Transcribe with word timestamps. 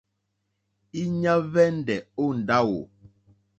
Íɲá 1.01 1.33
hwɛ́ndɛ̀ 1.49 1.99
ó 2.21 2.25
ndáwò. 2.39 2.79